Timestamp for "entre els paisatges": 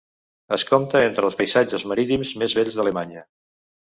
1.09-1.85